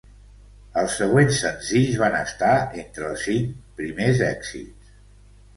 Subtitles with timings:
[0.81, 2.55] Els següents senzills van estar
[2.85, 3.53] entre els cinc
[3.83, 4.99] primers èxits.